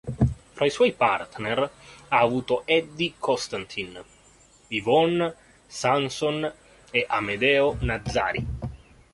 Fra 0.57 0.65
i 0.65 0.71
suoi 0.71 0.93
partner 0.93 1.59
ha 2.07 2.17
avuto 2.21 2.65
Eddie 2.65 3.13
Constantine, 3.19 4.03
Yvonne 4.69 5.35
Sanson 5.67 6.51
e 6.89 7.05
Amedeo 7.07 7.77
Nazzari. 7.81 8.45